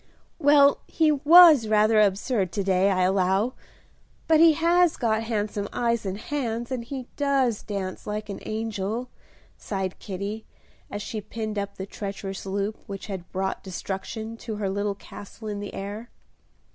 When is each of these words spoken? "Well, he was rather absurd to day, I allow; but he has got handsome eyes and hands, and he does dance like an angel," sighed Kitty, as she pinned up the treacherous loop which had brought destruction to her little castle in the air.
"Well, 0.39 0.79
he 0.87 1.11
was 1.11 1.67
rather 1.67 1.99
absurd 2.01 2.51
to 2.53 2.63
day, 2.63 2.89
I 2.89 3.03
allow; 3.03 3.53
but 4.27 4.39
he 4.39 4.53
has 4.53 4.97
got 4.97 5.21
handsome 5.21 5.69
eyes 5.71 6.07
and 6.07 6.17
hands, 6.17 6.71
and 6.71 6.83
he 6.83 7.07
does 7.17 7.61
dance 7.61 8.07
like 8.07 8.27
an 8.27 8.39
angel," 8.47 9.09
sighed 9.59 9.99
Kitty, 9.99 10.47
as 10.89 11.03
she 11.03 11.21
pinned 11.21 11.59
up 11.59 11.77
the 11.77 11.85
treacherous 11.85 12.47
loop 12.47 12.79
which 12.87 13.05
had 13.05 13.31
brought 13.31 13.61
destruction 13.61 14.37
to 14.37 14.55
her 14.55 14.71
little 14.71 14.95
castle 14.95 15.47
in 15.47 15.59
the 15.59 15.75
air. 15.75 16.09